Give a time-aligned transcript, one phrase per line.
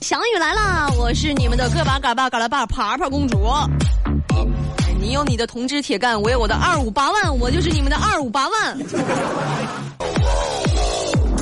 [0.00, 0.90] 翔宇来啦！
[0.98, 3.38] 我是你们的个把嘎巴嘎拉巴爬爬公主。
[5.00, 8.76] 你有你的铜枝铁干，我有我的二五八万，我就是你们的二五八万。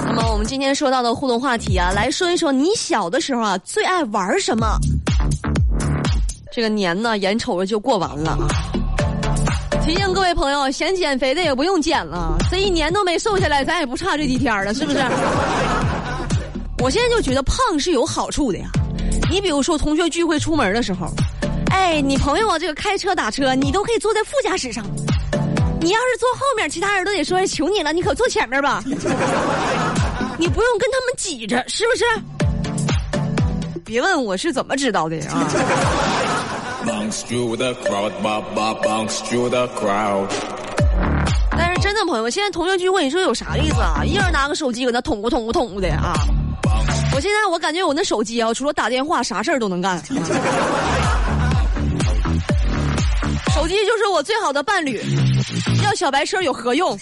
[0.07, 4.79] 那么我们今天说到的互动话题啊，来说一说你小的时候啊最爱玩什么？
[6.53, 8.47] 这个年呢，眼瞅着就过完了啊！
[9.85, 14.99] 提醒各位朋友，想减肥的也不用减了，这一年都没瘦下来，咱也不差这几天了，是不是？
[16.85, 18.67] 我现在就觉得胖是有好处的呀，
[19.31, 21.07] 你比如说同学聚会出门的时候，
[21.71, 24.85] 哎，你朋友啊这个开车打车，你都可以坐在副驾驶上。
[25.81, 28.85] 你要是坐后面，其他人都得说求你了，你可坐前面吧。
[30.37, 32.05] 你不用跟他们挤着，是不是？
[33.83, 35.49] 别问我是怎么知道的啊。
[41.57, 44.05] 但是真的朋友们，现在同学聚会，你说有啥意思啊？
[44.05, 46.13] 一人拿个手机搁那捅咕捅咕捅咕的啊。
[47.15, 50.03] 我现在我感觉我那手机啊，除了打电话，啥事儿都能干。
[53.55, 55.01] 手机就是我最好的伴侣，
[55.85, 56.99] 要小白车有何用？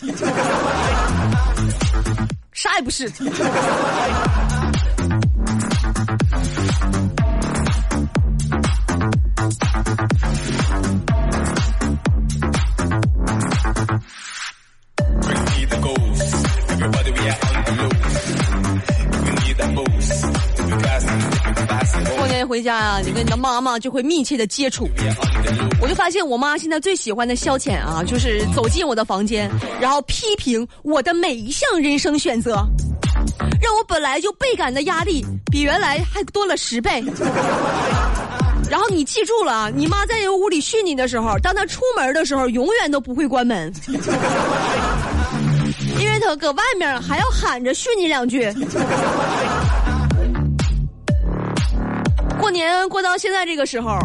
[2.53, 3.11] 啥也不是。
[22.63, 24.89] 家啊，你跟你的妈妈就会密切的接触。
[25.81, 32.65] 我就发现我妈现在最喜欢的消遣啊，就是走进我的房间，然后批评我的每一项人生选择，
[33.61, 37.03] 让我本来就倍感的压力比原来还多了十倍。
[38.71, 43.71] 然后你记住了啊，你妈在这个屋里训你的时候，当她出门的时候，永远都不会关门，
[45.99, 48.51] 因为她搁外面还要喊着训你两句。
[52.43, 53.97] 过年过到现在这个时候，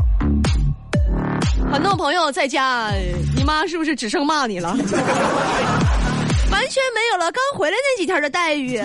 [1.73, 2.91] 很多朋友在家，
[3.35, 4.69] 你妈是不是只剩骂你了？
[6.51, 8.79] 完全没有了刚回来那几天的待遇。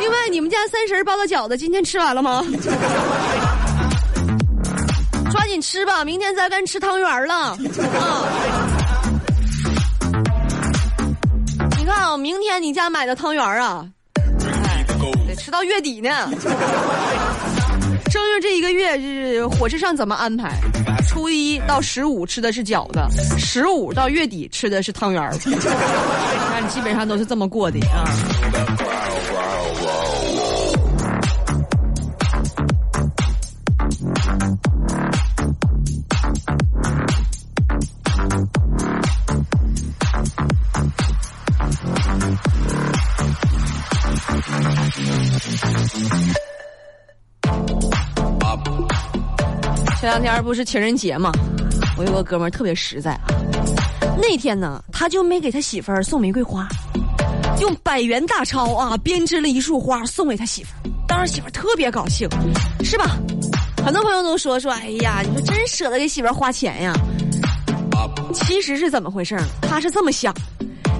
[0.00, 2.44] 另外，你们家三十包的饺子今天吃完了吗？
[5.30, 7.34] 抓紧吃吧，明天再跟吃汤圆了。
[7.34, 7.56] 啊！
[11.78, 13.86] 你看啊，明天你家买的汤圆啊，
[15.28, 16.28] 得吃到月底呢。
[18.40, 20.58] 这一个月是火车上怎么安排？
[21.08, 23.00] 初一到十五吃的是饺子，
[23.38, 28.04] 十五到月底吃的是汤圆儿， 那基本上都是这么过的啊。
[50.08, 51.30] 前两天不是情人节吗？
[51.98, 53.28] 我有个哥们儿特别实在啊，
[54.16, 56.66] 那天呢，他就没给他媳妇儿送玫瑰花，
[57.60, 62.26] 用百元大钞啊编织了一束花送给他媳妇儿，当时媳妇儿特别高兴，
[62.82, 63.18] 是吧？
[63.84, 66.94] 很多朋友都说说，哎呀，你说真舍得给媳妇儿花钱呀。
[68.32, 69.38] 其实是怎么回事？
[69.60, 70.34] 他是这么想，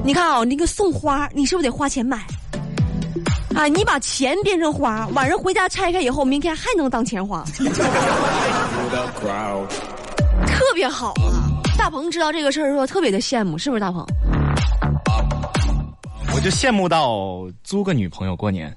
[0.05, 2.27] 你看啊，那个送花，你是不是得花钱买？
[3.59, 3.67] 啊！
[3.67, 7.45] 你把钱变成花，晚上回家拆开以后，明天还能当钱花，
[10.47, 11.51] 特别好啊！
[11.77, 14.07] 大鹏知道这个事儿时候特别的羡慕，是不是大鹏？
[16.33, 18.73] 我就羡慕到租个女朋友过年。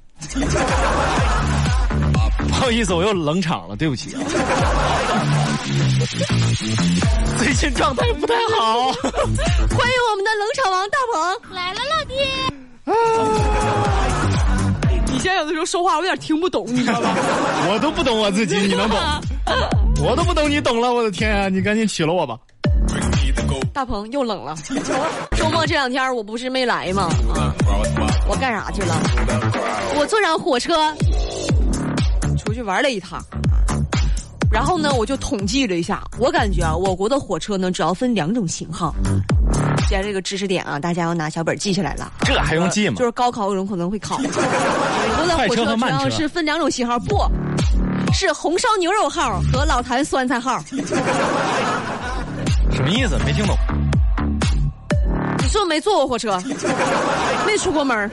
[2.47, 4.21] 不好意思，我又冷场了，对不起啊。
[7.37, 8.91] 最近状态不太好。
[8.93, 12.15] 欢迎我们的冷场王大鹏来了，老弟。
[12.85, 14.00] 以
[15.21, 17.15] 前有的时候说话我有点听不懂，你知道吧？
[17.71, 18.97] 我都不懂我自己，你能懂？
[20.03, 21.47] 我都不懂，你懂了，我的天啊！
[21.49, 22.37] 你赶紧娶了我吧。
[23.73, 24.55] 大鹏又冷了。
[25.37, 27.03] 周末这两天我不是没来吗？
[27.33, 27.53] 啊，
[28.27, 28.95] 我干啥去了？
[29.97, 30.93] 我坐上火车
[32.37, 33.23] 出去玩了一趟。
[34.51, 38.93] 然后呢，我就统计了一下，我感觉啊，我国的火车呢主要分两种型号。
[39.91, 42.09] 既然这个知识点啊，大家要拿小本记下来了。
[42.21, 42.95] 这还用记吗？
[42.97, 44.15] 就是高考有人可能会考。
[44.23, 47.29] 我国的火车主要是分两种型号，不
[48.13, 50.63] 是红烧牛肉号和老坛酸菜号。
[52.71, 53.17] 什么意思？
[53.25, 53.57] 没听懂。
[55.39, 56.41] 你是不是没坐过火车？
[57.45, 58.09] 没出过门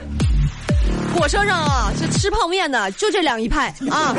[1.17, 4.13] 火车上啊，是吃泡面的就这两一派啊。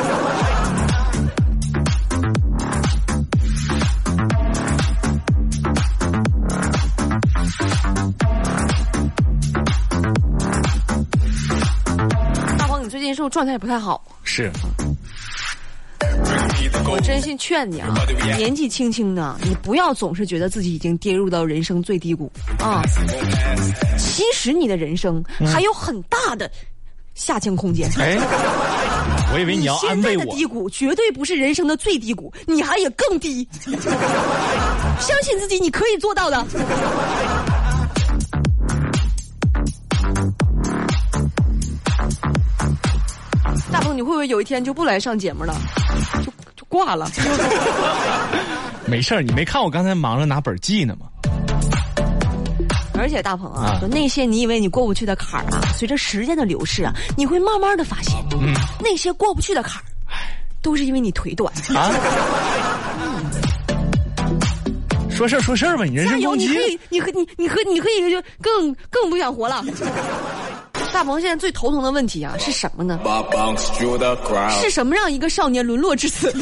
[13.30, 14.04] 状态也不太好。
[14.24, 14.50] 是，
[16.86, 17.94] 我真心劝你啊，
[18.36, 22.82] 年纪轻轻的，你不要总是觉得自己已经跌入到人生最低谷啊。
[23.98, 26.50] 其实你的人生还有很大的
[27.14, 27.90] 下降空间。
[27.98, 28.18] 哎，
[29.32, 30.18] 我以为你要安慰我。
[30.18, 33.46] 现在的低谷绝对不是人生的最低谷，你还有更低。
[34.98, 36.46] 相信自己，你可以做到的。
[43.92, 45.54] 你会不会有一天就不来上节目了？
[46.24, 47.10] 就就挂了？
[48.86, 51.06] 没事儿，你没看我刚才忙着拿本记呢吗？
[52.98, 59.84] 而且大鹏啊，那些你以为你过不去的坎儿啊，随着时间的流逝啊，你会慢慢的发现，嗯，那些过不去的坎儿，
[60.60, 61.90] 都是因为你腿短啊。
[65.10, 66.34] 说事儿说事儿吧，你人生加油！
[66.34, 69.62] 你可以，你和你，你和你可以就更更不想活了。
[70.92, 72.98] 大鹏现在最头疼的问题啊是什么呢？
[74.50, 76.30] 是什么让一个少年沦落至此？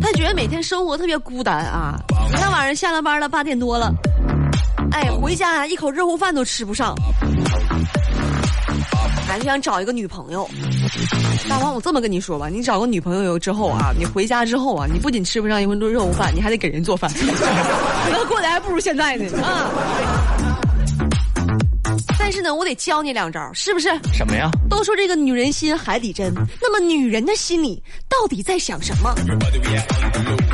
[0.00, 1.98] 他觉得每天生活特别孤单啊！
[2.30, 3.92] 你看晚上下了班了，八点多了，
[4.92, 6.94] 哎，回家啊一口热乎饭都吃不上，
[9.26, 10.48] 还想找一个女朋友。
[11.48, 17.10] 大王，我这么跟你说吧，你找个女朋友之后啊，你回家之后啊，你不仅吃不上一顿热乎饭，你还得给人做饭，
[18.12, 20.47] 那过得还不如现在呢啊！
[22.38, 23.88] 但是呢，我得教你两招，是不是？
[24.14, 24.48] 什么呀？
[24.70, 26.32] 都说这个女人心海底针，
[26.62, 29.12] 那么女人的心里到底在想什么？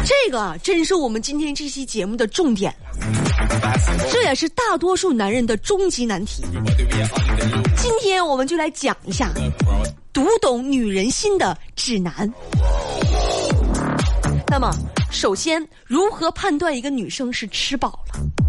[0.03, 2.75] 这个真是我们今天这期节目的重点
[4.11, 6.43] 这也是大多数男人的终极难题。
[7.77, 9.31] 今天我们就来讲一下
[10.11, 12.33] 读懂女人心的指南。
[14.49, 14.75] 那么，
[15.11, 18.44] 首先如何判断一个女生是吃饱了？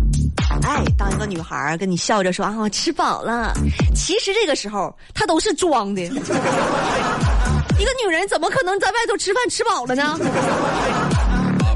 [0.64, 3.54] 哎，当一个女孩跟你笑着说啊，我吃饱了，
[3.94, 6.02] 其实这个时候她都是装的。
[7.78, 10.18] 一个女人怎么可能在外头吃饭吃饱了呢？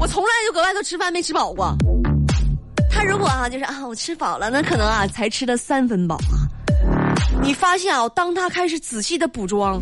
[0.00, 1.76] 我从来就搁外头吃饭没吃饱过。
[2.90, 6.18] 她如果啊，就是啊，我吃饱了，那可能啊才吃了三分饱。
[7.42, 9.80] 你发现啊，当她开始仔细的补妆，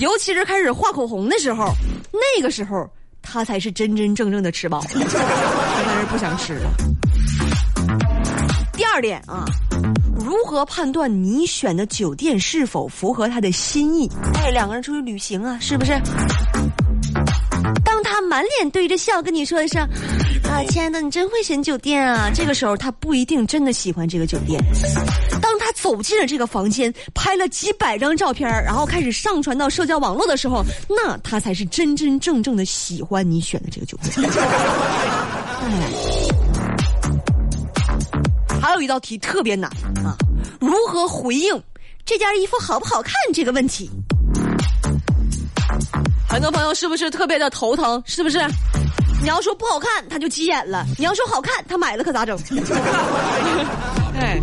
[0.00, 1.72] 尤其是开始画口红的时候，
[2.12, 2.88] 那个时候
[3.22, 5.04] 她才是真真正正的吃饱了，她
[5.84, 6.70] 才是不想吃了。
[8.92, 9.46] 二点啊，
[10.14, 14.06] 如何判断你选的酒店是否符合他的心意？
[14.34, 15.98] 哎，两个人出去旅行啊，是不是？
[17.82, 19.80] 当他满脸堆着笑跟你说一声
[20.44, 24.62] “啊，亲爱的，你真会选酒店啊”，这个时候他不一定真的喜欢这个酒店。
[25.40, 34.28] 当他走进了这个房间，拍了几百张照片，然后开始上传到社交网络的时候，那他才是真真正正的喜欢你选的这个酒店。
[38.72, 39.70] 还有一道题特别难
[40.02, 40.16] 啊，
[40.58, 41.62] 如何回应
[42.06, 43.90] 这件衣服好不好看这个问题？
[46.26, 48.02] 很多朋友是不是特别的头疼？
[48.06, 48.38] 是不是？
[49.20, 52.34] 你要说不好看，他就急眼了；你要说好看，他买了可咋整？
[54.18, 54.40] 哎，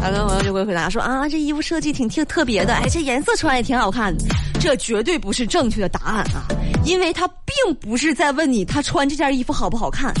[0.00, 4.24] 很多朋友就会回答说啊，这衣服设计挺挺特别的，哎，这颜色穿也挺好看的。
[4.60, 6.46] 这绝对不是正确的答案啊，
[6.84, 10.14] 因为他并不是在问你他穿这件衣服好不好看。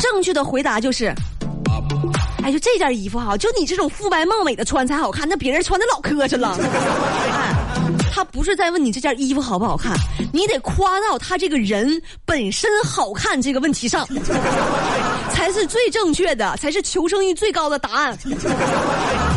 [0.00, 1.14] 正确的回答就是，
[2.42, 6.58] 哎，就这件衣服哈，就你这种肤白貌美的穿才好看，那别人穿的老磕碜了。
[6.58, 7.54] 哎，
[8.12, 9.92] 他不是在问你这件衣服好不好看，
[10.32, 14.08] 你得夸到他这个人本身好看这个问题上，
[15.30, 18.18] 才是最正确的，才是求生欲最高的答案。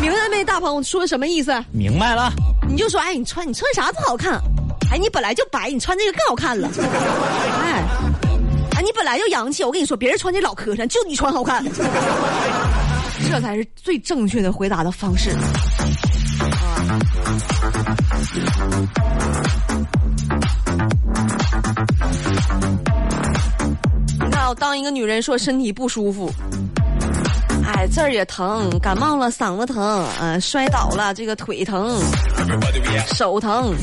[0.01, 0.75] 明白没，大鹏？
[0.77, 1.53] 我说的什么意思？
[1.71, 2.31] 明白了。
[2.67, 4.39] 你就说，哎，你穿你穿啥不好看？
[4.91, 6.69] 哎，你本来就白，你穿这个更好看了。
[7.61, 7.83] 哎。
[8.81, 11.63] 你本来就洋气，我跟你说，别人穿的老磕碜，就你穿好看，
[13.29, 15.31] 这才是最正确的回答的方式。
[24.19, 26.29] 你看，我当一个女人说身体不舒服，
[27.65, 31.97] 哎，这儿也疼，感冒了，嗓子疼，嗯，摔倒了，这个腿疼，
[33.07, 33.73] 手疼。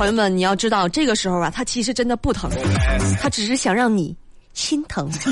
[0.00, 2.50] 朋友们，你要知道，这个时候啊，他其实真的不疼，
[3.20, 4.16] 他只是想让你
[4.54, 5.06] 心疼。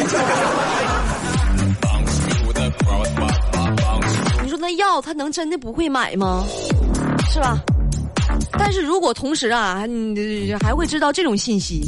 [4.43, 6.45] 你说那药他能真的不会买吗？
[7.31, 7.57] 是吧？
[8.59, 11.81] 但是如果同时啊，你还会知道这种信息，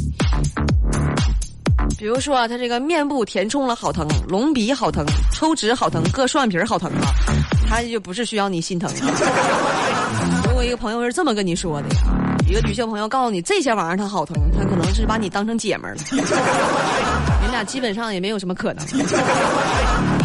[1.99, 7.13] 比如说啊，他这个面部填充了好疼，隆鼻好疼，抽脂好疼，割双眼皮好疼啊，
[7.69, 8.91] 他就不是需要你心疼。
[10.49, 11.87] 如果一个朋友是这么跟你说的。
[12.51, 16.01] 一个女性朋友告诉你这些玩意儿她好疼，她可能是把你当成姐们儿了。
[16.11, 18.97] 你俩俩基本上也没有什么可能，因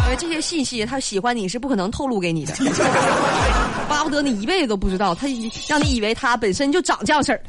[0.09, 2.53] 为这些信息他喜欢你是不可能透露给你的，
[3.87, 5.27] 巴不得你一辈子都不知道，他
[5.69, 7.39] 让你以为他本身就长这样式儿。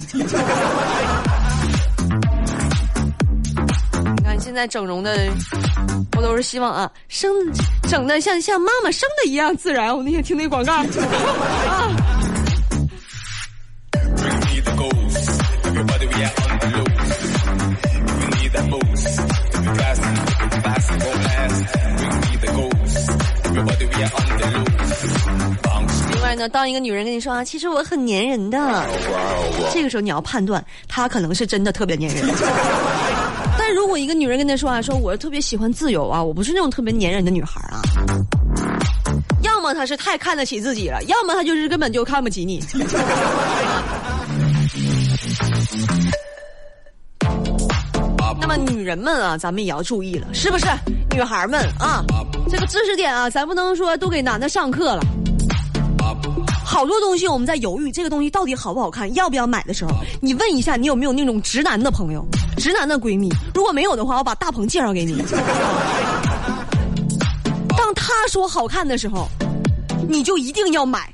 [4.16, 5.28] 你看现在整容的，
[6.16, 7.32] 我都是希望啊，生
[7.88, 9.96] 整的像像妈妈生的一样自然。
[9.96, 10.86] 我那天听那广告啊。
[26.12, 28.84] 另外呢，当一个女人跟你说啊，其实我很粘人的，
[29.72, 32.24] 这个时候你要判断她可能是真的特别粘人。
[33.58, 37.82] 但如果一个女人跟她说啊，说我特别喜欢自由啊，我不是那种特别粘人的女孩啊，
[39.42, 42.62] 要么她是太看得起自己了，要么她就是根本就看不起你。
[48.48, 50.66] 么女人们啊，咱们也要注意了，是不是？
[51.14, 52.02] 女孩们啊，
[52.48, 55.02] 这个知识点啊，咱不能说都给男的上课了。
[56.64, 59.90] 好多东西我们在犹豫，这个东西到底好不好看，要不要买的时候，
[60.22, 62.24] 你问一下你有没有那种直男的朋友、
[62.56, 63.30] 直男的闺蜜。
[63.54, 65.22] 如果没有的话，我把大鹏介绍给你。
[67.76, 69.28] 当他说好看的时候，
[70.08, 71.12] 你就一定要买。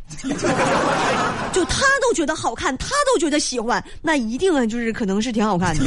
[1.53, 5.85] 就他都觉得好看，他都觉得喜欢，那一定啊，就是可能是挺好看的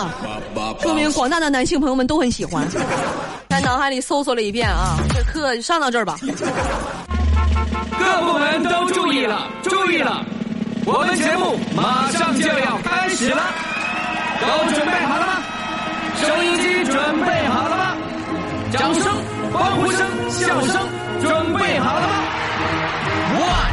[0.00, 0.10] 啊，
[0.80, 2.66] 说明广大的男性朋友们都很喜欢。
[3.50, 6.16] 在脑海里搜索了一遍啊，这课上到这儿吧。
[7.98, 10.24] 各部门都注意了，注意了，
[10.86, 13.42] 我们节目马上就要开始了，
[14.40, 15.42] 都准备好了吗？
[16.20, 17.96] 收音机准备好了吗？
[18.72, 19.04] 掌声、
[19.52, 20.80] 欢呼声、笑声
[21.20, 22.14] 准备好了吗
[23.36, 23.72] ？One,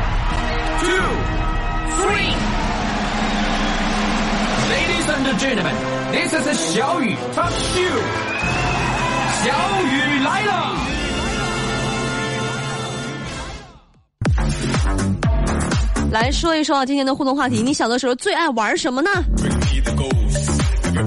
[0.81, 1.05] two,
[2.01, 2.33] three.
[4.69, 5.75] Ladies and gentlemen,
[6.11, 8.01] this is 小雨 Talk Show.
[9.43, 9.51] 小
[9.83, 10.77] 雨来了。
[16.11, 19.09] 来说一说啊，今天的互动话题，你小的时候最爱玩什么呢？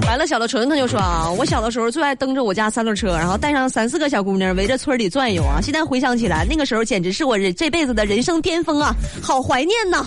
[0.01, 5.59] 白了小的纯他就说啊，我小的时候最爱蹬着我家三轮车，然后带上三四个小姑娘围着村里转悠啊。
[5.61, 10.05] 现在回想起来，那个时候简直是我人这辈子的人生巅峰啊，好怀念呐。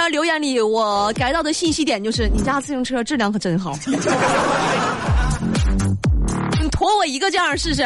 [0.00, 3.76] 那条留言里，我改到的信息点就是，你家自行车质量可真好。
[6.58, 7.82] 你驮我一个这样试试？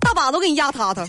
[0.00, 1.06] 大把都给你压塌塌。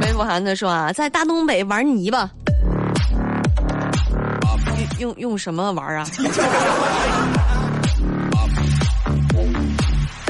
[0.00, 2.28] 梅福涵他说啊，在大东北玩泥巴，
[4.98, 6.04] 用用用什么玩啊？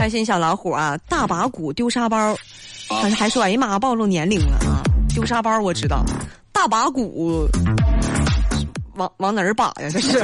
[0.03, 2.37] 开心小老虎啊，大把骨丢沙包，
[2.89, 4.83] 还还说哎呀妈，暴露年龄了啊！
[5.15, 6.05] 丢沙包我知道，
[6.51, 7.47] 大把骨。
[8.97, 9.89] 往往哪儿把呀？
[9.93, 10.21] 这是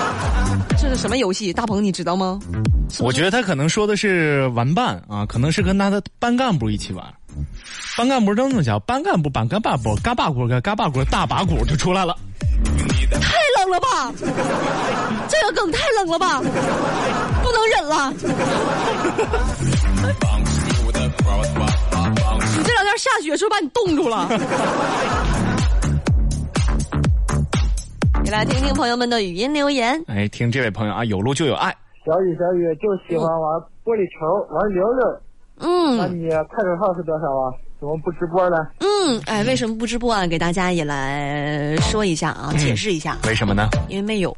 [0.80, 1.52] 这是什么游戏？
[1.52, 2.40] 大鹏你知道吗？
[2.98, 7.04] 我觉得他可能说的是玩伴啊，可能是跟他的班干部一起玩。
[7.96, 9.68] 班干部都这么叫，班干部班干部
[10.02, 12.16] 嘎巴鼓嘎巴骨大把骨就出来了。
[13.10, 14.12] 太冷了吧！
[15.28, 16.40] 这个梗太冷了吧！
[17.42, 18.12] 不能忍了！
[22.56, 24.28] 你这两天下雪是不是把你冻住了？
[28.30, 30.02] 来听听朋友们的语音留言。
[30.08, 31.72] 哎，听这位朋友啊，有路就有爱。
[32.04, 35.20] 小雨，小雨就喜欢玩玻璃球，玩溜溜。
[35.64, 35.96] 嗯。
[35.98, 37.50] 那你快手号是多少啊？
[37.80, 38.56] 怎么不直播呢？
[38.80, 40.26] 嗯，哎，为什么不直播啊？
[40.26, 43.18] 给大家也来说一下啊，解释一下。
[43.26, 43.68] 为什么呢？
[43.88, 44.34] 因为没有。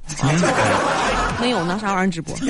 [1.40, 2.34] 没有拿啥玩意儿直播？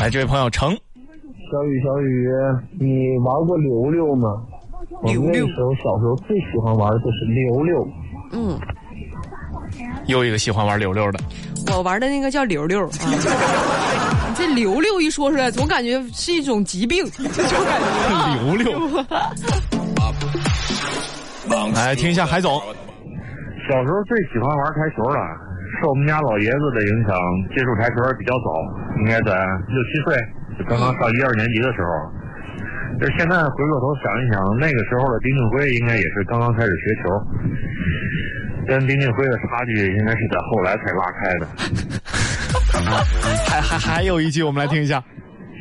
[0.00, 0.70] 来，这位朋友成。
[1.50, 2.28] 小雨，小雨，
[2.78, 4.42] 你玩过溜溜吗？
[5.02, 5.46] 溜溜。
[5.48, 7.88] 时候小时候最喜欢玩的就是溜溜。
[8.32, 8.58] 嗯，
[10.06, 11.18] 又一个喜欢玩溜溜的，
[11.72, 12.90] 我玩的那个叫溜溜啊。
[14.36, 17.24] 这溜溜一说出来，总感觉是一种疾病，就
[17.64, 19.04] 感觉溜溜。
[21.74, 22.60] 来听一下海总，
[23.68, 25.16] 小时候最喜欢玩台球了，
[25.80, 27.16] 受我们家老爷子的影响，
[27.54, 28.48] 接触台球比较早，
[29.00, 29.32] 应该在
[29.70, 30.16] 六七岁，
[30.58, 31.88] 就刚刚上一二年级的时候。
[33.00, 37.10] 就是现在回过头想一想，那个时候的丁俊晖应该也是刚刚开始学球，
[38.66, 41.46] 跟丁俊晖的差距应该是在后来才拉开的。
[43.48, 45.02] 还还还有一句，我们来听一下。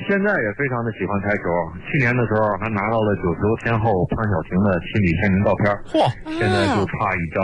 [0.10, 1.44] 现在也非常的喜欢台球，
[1.90, 5.72] 去年的时候还拿到了九球天后潘晓婷的亲笔签名照片。
[5.88, 6.12] 嚯！
[6.38, 7.42] 现在就差一张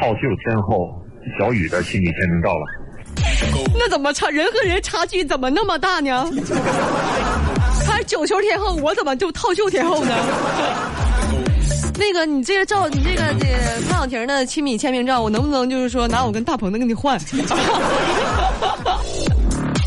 [0.00, 0.88] 套袖天后
[1.38, 2.64] 小雨的亲笔签名照了。
[3.78, 4.30] 那怎么差？
[4.30, 6.24] 人和人差距怎么那么大呢？
[7.86, 10.14] 他九球天后，我怎么就套袖天后呢？
[11.98, 13.46] 那个，你这个照，你这个这
[13.88, 17.18] 潘晓婷的亲笔签名照，我能不能就是说拿我跟大鹏的给你换？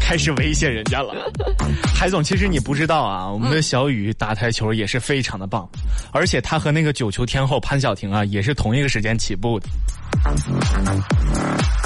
[0.01, 1.13] 开始威胁人家了。
[1.96, 5.65] 海总，其实你不知道啊，我们的小雨打台球也是非常的棒，
[6.12, 9.68] 而且他和那个九球天后潘晓婷啊，也是同一个时间起步的。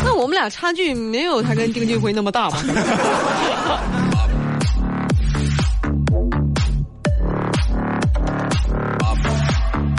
[0.04, 2.64] 那我们俩差距没有他跟丁俊晖那么大吧？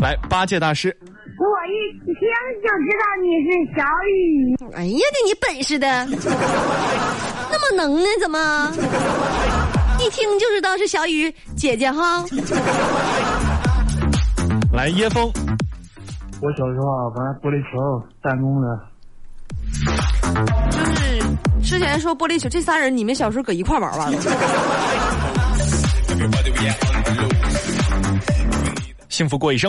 [0.06, 2.14] 来，八戒大师，我一听
[2.62, 4.54] 就知道你是小雨。
[4.76, 6.06] 哎呀，你本事的，
[7.50, 8.70] 那么能呢怎么？
[9.98, 12.24] 一听就知道是小雨姐姐哈。
[14.72, 15.28] 来，椰风，
[16.40, 18.78] 我小时候啊玩玻璃球，弹弓的。
[20.70, 21.20] 就是
[21.64, 24.18] 之前说玻璃球，这仨人你们小时候搁一块玩玩了。
[29.08, 29.68] 幸福过一生。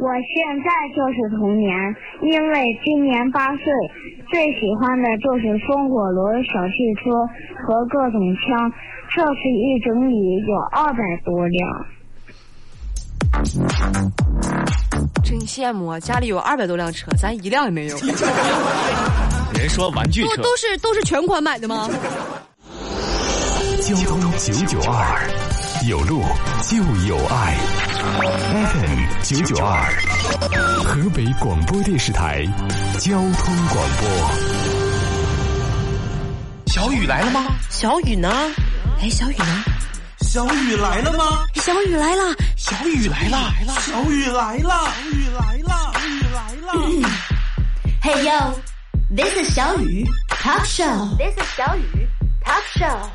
[0.00, 1.74] 我现在就是童年，
[2.22, 3.64] 因为今年八岁，
[4.30, 7.10] 最喜欢的就是风火轮、小汽车
[7.66, 8.72] 和各种枪，
[9.14, 11.86] 这次一整理有二百多辆。
[15.24, 15.98] 真羡慕啊！
[15.98, 17.96] 家里有二百多辆车，咱一辆也没有。
[19.58, 21.88] 人说玩具车都都是都是全款买的吗？
[23.82, 25.28] 交通九九二，
[25.88, 26.22] 有路
[26.62, 26.76] 就
[27.08, 27.87] 有爱。
[28.16, 29.84] FM 九九二，
[30.82, 32.42] 河北广播电视台
[32.98, 34.08] 交通广播。
[36.66, 37.44] 小雨来了吗？
[37.68, 38.32] 小雨呢？
[39.02, 39.62] 哎，小雨呢？
[40.22, 41.44] 小雨来了吗？
[41.56, 42.34] 小雨来了！
[42.56, 43.52] 小雨来了！
[43.78, 44.70] 小雨来了！
[44.72, 45.92] 小雨来了！
[45.92, 46.72] 小雨来了
[48.02, 48.54] ！Hey yo,
[49.14, 51.14] this is 小雨 Talk Show.
[51.18, 52.08] This is 小雨
[52.42, 53.10] Talk Show.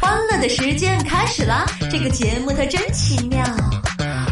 [0.00, 1.66] 欢乐的时间开始啦！
[1.90, 3.44] 这个节目它真奇妙。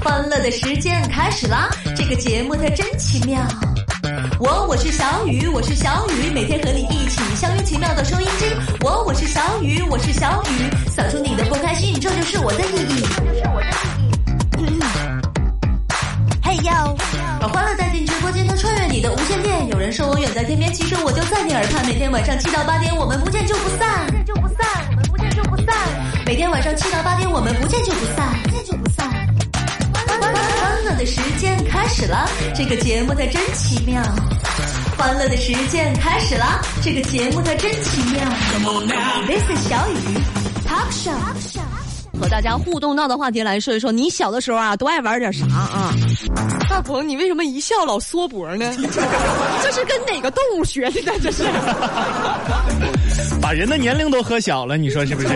[0.03, 1.69] 欢乐的时间开始啦！
[1.97, 3.41] 这个节目它真奇妙。
[4.39, 8.47] 我我是小雨，我是小雨，每天和你一起相约奇妙的收音机。
[8.81, 13.03] 我我是小雨，我是小雨，扫出你的不开心，这就是我的意义。
[13.17, 13.67] 这就是我的
[14.63, 14.81] 意义。
[16.43, 16.97] 嘿哟，
[17.41, 19.67] 把欢乐带进直播间，它穿越你的无线电。
[19.69, 21.85] 有人说我远在天边，其实我就在你耳畔。
[21.87, 25.75] 每天晚上七到八点，我们不见就不散，不见就不散，我们不见就不散。
[26.25, 28.58] 每天晚上七到八点，我们不见就不散，不见就不散。
[30.89, 34.03] 欢乐的时间开始了，这个节目它真奇妙。
[34.97, 38.25] 欢乐的时间开始了，这个节目它真奇妙。
[39.27, 39.97] This is 小雨
[40.67, 41.13] Talk Show。
[42.19, 45.93] 和大家互动到的话题来说一说，你小的时候啊都爱玩点啥啊？
[46.71, 48.73] 大鹏，你为什么一笑老缩脖呢？
[49.63, 51.13] 这是跟哪个动物学的呢？
[51.23, 51.45] 这是？
[53.43, 55.29] 把人的年龄都喝小了，你说是不是？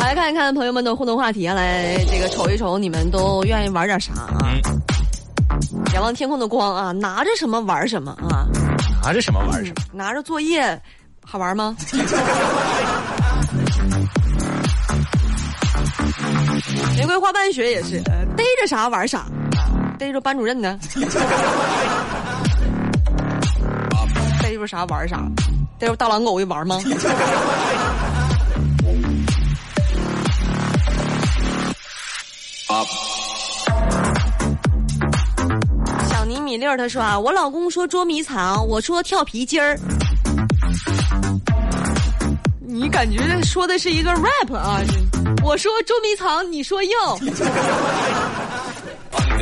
[0.00, 4.54] 来看一看朋友们的互动话题啊，来这个瞅一瞅你们都愿意玩点啥啊？
[5.94, 8.46] 仰望天空的光啊，拿着什么玩什么啊？
[9.02, 9.82] 拿着什么玩什么？
[9.92, 10.80] 拿着作业
[11.24, 11.76] 好玩吗？
[16.96, 19.26] 玫瑰花瓣学也是，呃逮着啥玩啥，
[19.98, 20.78] 逮着班主任呢，
[24.42, 25.22] 逮着啥玩啥，
[25.78, 26.80] 逮着大狼狗一玩吗？
[36.08, 39.78] 小尼米粒儿他说啊，我老公说捉迷藏，我说跳皮筋儿。
[42.60, 44.80] 你感觉说的是一个 rap 啊？
[45.42, 46.90] 我说捉迷藏，你说又。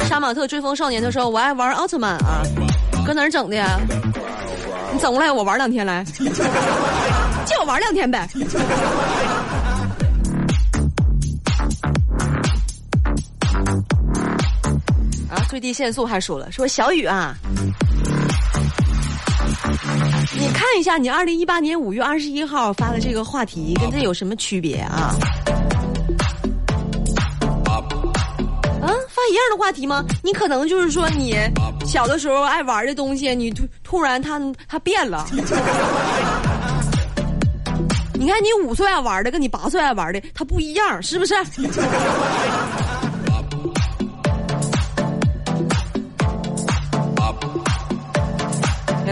[0.09, 2.41] 杀马特追风少年他说我爱玩奥特曼啊，
[3.05, 3.79] 搁哪儿整的呀？
[4.93, 6.05] 你整过来我玩两天来，
[7.45, 8.29] 借我玩两天呗。
[15.57, 17.35] 最低限速还说了，说小雨啊，
[20.39, 25.17] 你看一下你二零一八年五月二十一号发的这个话题，跟这有什么区别啊？
[28.83, 30.05] 啊，发一样的话题吗？
[30.23, 31.35] 你可能就是说你
[31.87, 34.39] 小的时候爱玩的东西，你突突然它
[34.69, 35.27] 它变了。
[38.13, 41.35] 你看你五岁爱玩的，跟你八岁爱玩的，它不一样，是不是？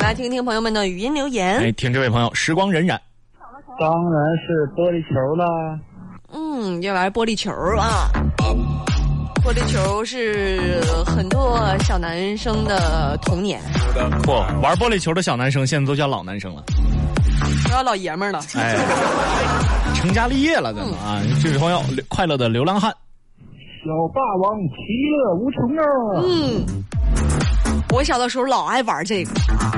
[0.04, 1.56] 来听听朋友们的语音留言。
[1.56, 2.88] 哎，听这位朋友，时光荏苒，
[3.80, 5.46] 当然是玻璃球啦。
[6.30, 8.10] 嗯，要玩玻璃球啊！
[9.42, 13.62] 玻璃球是很多小小男生的童年，
[14.24, 16.62] 不玩玻璃球的小男生现在都叫老男生了，
[17.66, 18.40] 都要老爷们儿了。
[18.56, 18.76] 哎，
[19.94, 24.76] 成家立业了，咱们啊，这位朋友快乐的流浪汉，小霸王其
[25.08, 25.82] 乐无穷啊！
[26.22, 26.66] 嗯，
[27.90, 29.72] 我小的时候老爱玩这个啊。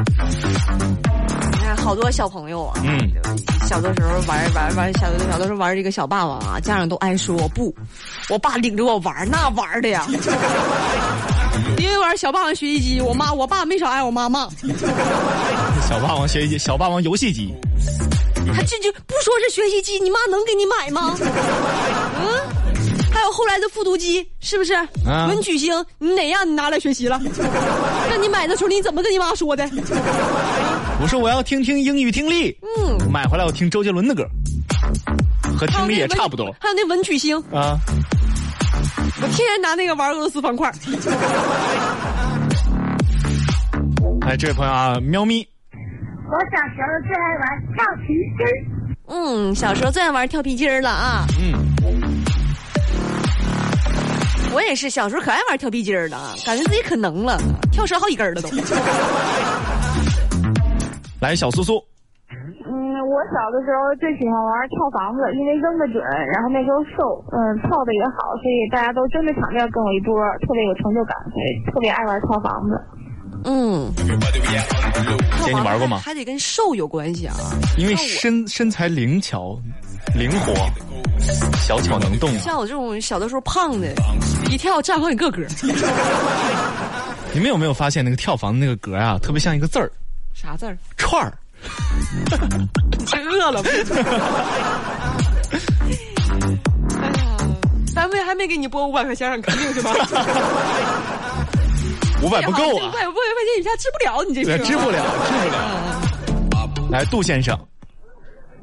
[1.52, 3.10] 你看，好多小朋友啊，嗯，
[3.68, 7.74] 小的时候玩玩玩，小的小的时候玩这个小霸王啊，家长都爱说不，
[8.28, 10.06] 我爸领着我玩，那玩的呀。
[11.78, 14.48] 因为玩小霸王学习机，我妈我爸没少挨我妈骂。
[15.88, 17.54] 小霸王学习机，小霸王游戏机，
[18.54, 21.16] 他这就不说是学习机，你妈能给你买吗？
[21.18, 22.28] 嗯。
[23.26, 24.72] 还有后来的复读机，是不是？
[25.04, 27.20] 啊文曲星，你哪样你拿来学习了？
[28.08, 29.68] 那你买的时候你怎么跟你妈说的？
[31.00, 34.24] 我说我要听听英语听力，嗯，买回来我听周杰伦的歌，
[35.58, 37.76] 和听力也差不多还有那文曲星，啊。
[39.20, 40.70] 我天天拿那个玩俄罗斯方块。
[44.20, 45.44] 哎，这位朋友啊，喵咪，
[46.30, 48.54] 我小时候最爱玩跳皮筋儿。
[49.08, 51.26] 嗯，小时候最爱玩跳皮筋儿了啊！
[51.40, 51.54] 嗯，
[54.56, 57.36] 我也是，小时候可爱玩跳皮筋儿了啊，感觉自己可能了，
[57.70, 58.48] 跳绳好几根儿了都。
[61.20, 61.76] 来小苏苏，
[62.64, 62.72] 嗯，
[63.04, 66.00] 我小的时候最喜欢玩跳房子，因为扔得准，
[66.32, 70.16] 然后那时候瘦，嗯，跳的也好，所以大家都争着抢着要跟我一波，
[70.48, 72.72] 特别有成就感，所以特别爱玩跳房子。
[73.44, 73.92] 嗯，
[75.44, 75.98] 姐你玩过吗？
[75.98, 77.34] 还得跟瘦有关系啊。
[77.76, 79.58] 因为身身材灵巧、
[80.14, 80.54] 灵活、
[81.58, 82.36] 小巧能动。
[82.38, 83.88] 像我这种小的时候胖的，
[84.50, 85.48] 一跳站好几个格儿。
[87.32, 89.90] 你们有没有发现那个跳房的那个格啊，特别像一个字儿
[90.32, 90.76] 啥字儿？
[90.96, 91.36] 串儿？
[92.98, 93.68] 你是饿了吗？
[97.02, 97.36] 哎呀，
[97.94, 99.92] 单位还没给你拨五百块钱让肯定是吧？
[102.22, 106.88] 五百不够啊五，百五百块钱以下治不了你这病，治不了，治不了。
[106.90, 107.58] 来，杜先生，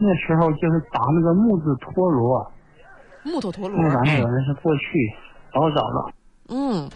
[0.05, 2.45] 那时候就是打那个木质陀螺，
[3.23, 3.89] 木头陀螺木。
[3.89, 5.09] 板车那是过去
[5.53, 6.11] 老早了。
[6.49, 6.89] 嗯，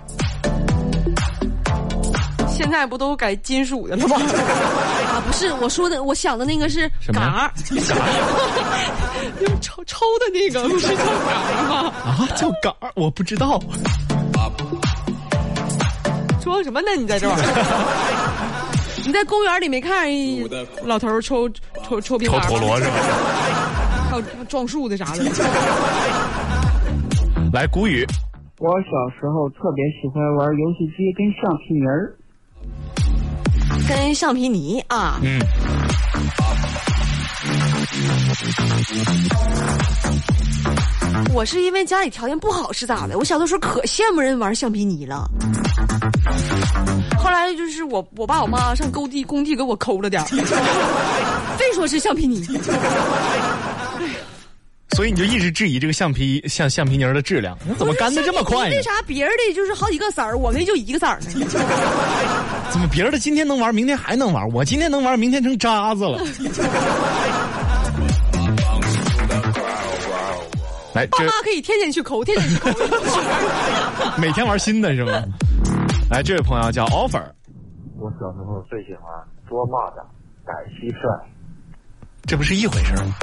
[2.50, 4.18] 现在不都改金属的了吗？
[4.18, 7.50] 啊，不是，我说的，我想的那个是什么杆儿
[9.40, 11.94] 用抽抽的那个，不是叫杆儿吗？
[12.04, 13.58] 啊，叫杆儿，我不知道。
[16.42, 16.88] 说什么呢？
[16.98, 17.36] 你在这儿？
[19.08, 20.46] 你在公园里没看一
[20.84, 21.50] 老头儿抽
[21.88, 22.92] 抽抽冰抽陀螺是吧？
[24.12, 25.24] 还有撞树的啥的。
[27.54, 28.06] 来，古雨，
[28.60, 32.14] 我小时候特别喜欢玩游戏机跟橡皮泥儿。
[33.88, 35.40] 跟橡皮泥啊，嗯，
[41.34, 43.18] 我是因为家里条件不好是咋的？
[43.18, 45.30] 我小的时候可羡慕人玩橡皮泥了。
[47.18, 50.26] 后来就是我我爸我妈上工地工地给我抠了点儿
[51.58, 52.46] 非说是橡皮泥。
[54.96, 58.82] 所以你就一直质疑这个橡皮橡橡皮泥的质量，那怎么干的这么快呢为？
[58.82, 61.28] 啥别人的就是好几个色儿，我那就一个色儿呢？
[62.72, 64.50] 怎么别人的今天能玩，明天还能玩？
[64.52, 66.20] 我今天能玩，明天成渣子了。
[70.98, 72.72] 来，爸妈可以天天去抠，天天去抠。
[74.18, 75.12] 每天玩新的是吗？
[76.10, 77.22] 来，这位朋友叫 offer，
[78.00, 79.04] 我小时候最喜欢
[79.48, 79.98] 捉蚂蚱、
[80.44, 81.20] 逮蟋蟀。
[82.26, 83.14] 这不是一回事吗？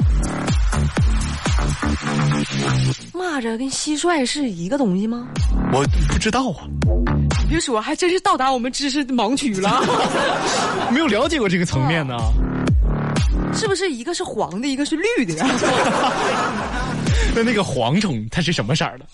[3.13, 5.27] 蚂蚱跟蟋蟀是一个东西吗？
[5.73, 6.63] 我不知道啊，
[7.41, 9.83] 你别说，还真是到达我们知识盲区了。
[10.91, 12.15] 没有了解过这个层面呢。
[13.55, 15.45] 是不是一个是黄的，一个是绿的呀？
[17.35, 19.05] 那那个蝗虫它是什么色儿的？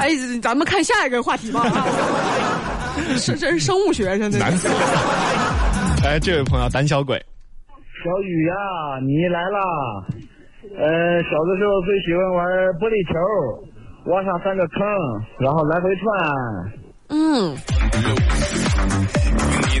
[0.00, 0.10] 哎，
[0.42, 1.60] 咱们看下一个话题吧。
[1.60, 1.86] 啊
[3.16, 4.38] 是这是生物学上的。
[4.38, 4.74] 难死了。
[6.04, 8.54] 哎，这位朋友胆小鬼，小雨呀、
[9.06, 9.60] 你来啦！
[10.76, 12.44] 呃，小的时候最喜欢玩
[12.76, 13.14] 玻璃球，
[14.10, 14.78] 挖上三个坑，
[15.38, 16.04] 然后来回转。
[17.10, 17.56] 嗯，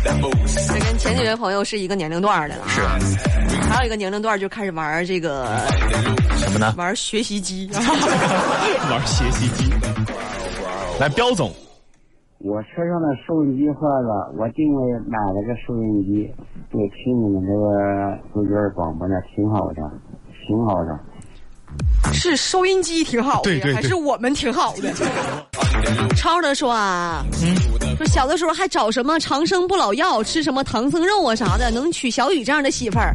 [0.00, 2.68] 这跟前几位朋友是一个年龄段儿的了啊。
[2.68, 2.80] 是。
[3.68, 5.46] 还有一个年龄段就开始玩这个
[6.36, 6.74] 什么呢？
[6.76, 7.70] 玩学习机。
[8.90, 9.70] 玩学习机。
[11.00, 11.52] 来，彪总，
[12.38, 16.28] 我车上的收音机坏了，我定位买了个收音机，
[16.72, 19.82] 就听你们这个周边广播呢，挺好的，
[20.46, 20.98] 挺好的。
[22.18, 24.92] 是收音机挺好的，对对对还是我们挺好的？
[26.16, 27.24] 超的说啊，
[27.96, 33.14] 说小的时候还找什么长生不老药，吃什么唐僧肉啊啥的，能娶小雨这样的媳妇儿，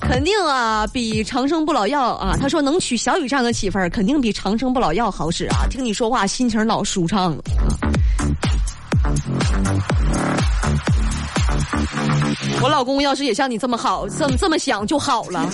[0.00, 2.36] 肯定啊比长生不老药啊。
[2.40, 5.66] 他说能娶小雨这样的媳妇儿，肯定比长生不老药好使啊。
[5.70, 7.42] 听你说话，心情老舒畅了。
[12.60, 15.48] 我老公要是也像你这么好，这么这么想就好了。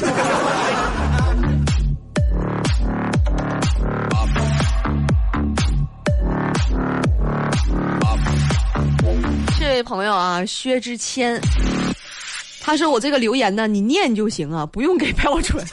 [9.78, 11.40] 位朋友啊，薛之谦，
[12.60, 15.64] 他说我这个留言呢，你念就行啊，不用给标准。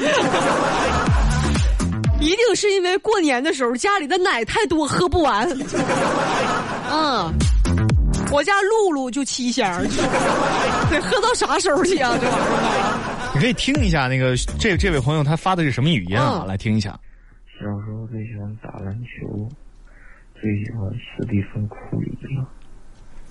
[2.21, 5.49] 一定是因为过年的时候家里的奶太多喝不完。
[6.91, 7.33] 嗯，
[8.31, 9.83] 我家露露就七箱，
[10.89, 12.15] 得喝到啥时候去啊？
[12.21, 13.31] 这玩意儿。
[13.33, 16.43] 你可以听一下那个这这位朋友他发的是什么语音啊？
[16.43, 16.97] 嗯来听一下。
[17.59, 19.49] 小时候最喜欢打篮球，
[20.39, 22.47] 最喜欢史蒂芬库里了。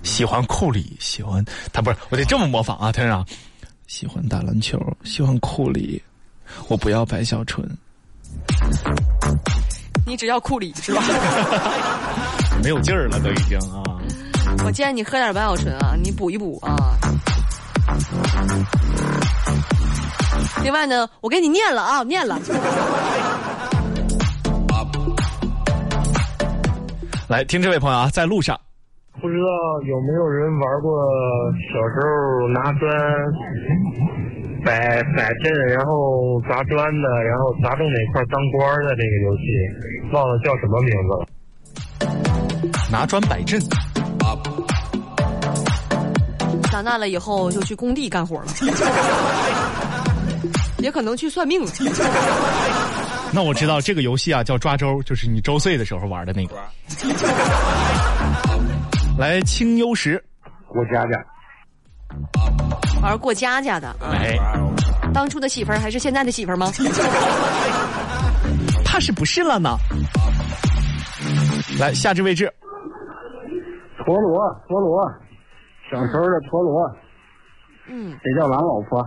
[0.05, 3.27] 喜欢库里，喜欢他不是，我得这么模仿啊，团长。
[3.87, 6.03] 喜欢打篮球，喜欢库里，
[6.69, 7.69] 我不要白小纯。
[10.07, 11.03] 你只要库里是吧？
[12.63, 13.83] 没有劲儿了，都已经啊。
[14.65, 16.97] 我建议你喝点白小纯啊，你补一补啊。
[20.63, 22.39] 另外呢，我给你念了啊，念了。
[27.29, 28.59] 来听这位朋友啊，在路上，
[29.25, 29.49] 不知道
[29.89, 31.01] 有没有人玩过
[31.73, 32.93] 小时候拿砖
[34.63, 39.45] 摆摆阵，然后砸砖的，然后砸中哪块当官的这个游戏，
[40.13, 41.27] 忘了叫什么名字了。
[42.93, 43.59] 拿砖摆阵，
[46.65, 48.47] 长大了以后就去工地干活了，
[50.81, 51.71] 也可能去算命了。
[53.33, 56.57] 那我知道这个游戏啊叫抓周，就是你周岁的时候玩的那个。
[59.19, 60.23] 来清幽石，
[60.67, 61.25] 过家家，
[63.03, 64.37] 玩过家家的，啊哎，
[65.13, 66.71] 当初的媳妇儿还是现在的媳妇儿吗？
[68.85, 69.77] 怕是不是了呢？
[71.79, 72.53] 来下至位置，
[74.05, 75.11] 陀螺，陀螺，
[75.91, 76.91] 小时候的陀螺，
[77.89, 79.03] 嗯，得叫俺老婆。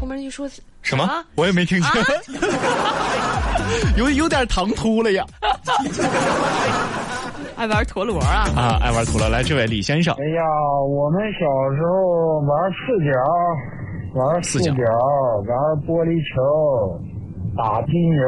[0.00, 0.48] 后面一说
[0.82, 1.04] 什么？
[1.04, 1.24] 啊？
[1.36, 2.02] 我也没听清，
[3.96, 5.24] 有有点唐突了呀。
[7.60, 8.46] 爱玩陀螺啊。
[8.54, 9.28] 啊，爱玩陀螺。
[9.28, 10.42] 来，这位李先生，哎呀，
[10.88, 11.40] 我们小
[11.74, 13.10] 时候玩四角，
[14.14, 14.84] 玩四角四角，
[15.48, 17.00] 玩玻璃球，
[17.56, 18.22] 打金牛。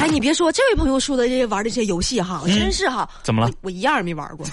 [0.00, 3.54] 哎，你别说，这位朋友说的这些玩的这些游戏哈，真是哈，怎么了我？
[3.62, 4.44] 我一样也没玩过。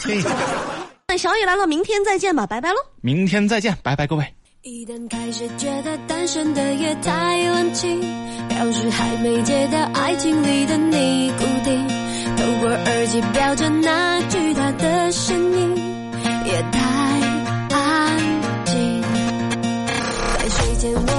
[1.10, 2.78] 那小雨来了，明天再见吧，拜拜喽。
[3.02, 4.24] 明天再见，拜拜，各位。
[4.70, 8.02] 一旦开始觉得单身的夜太冷清，
[8.50, 11.88] 表示还没接到爱情里的尼古丁。
[12.36, 15.76] 透过耳机飙着那巨大的声音，
[16.46, 16.82] 也太
[17.78, 18.18] 安
[18.66, 19.02] 静。
[20.38, 21.17] 在睡前我。